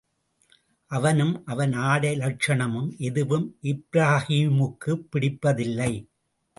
[0.87, 6.07] அவனும் அவன் ஆடை லட்சணமும் எதுவும் இப்ராஹீமுக்குப் பிடிப்பதில்லை.